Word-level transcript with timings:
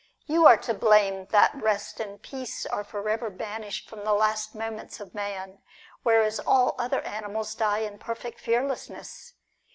You 0.25 0.47
are 0.47 0.57
to 0.57 0.73
blame 0.73 1.27
that 1.29 1.51
rest 1.53 1.99
and 1.99 2.19
peace 2.19 2.65
are 2.65 2.83
for 2.83 3.07
ever 3.07 3.29
banished 3.29 3.87
from 3.87 4.03
the 4.03 4.13
last 4.15 4.55
moments 4.55 4.99
of 4.99 5.13
man, 5.13 5.61
whereas 6.01 6.39
all 6.39 6.73
other 6.79 7.01
animals 7.01 7.53
die 7.53 7.81
in 7.85 7.99
perfect 7.99 8.39
fearlessness. 8.39 9.35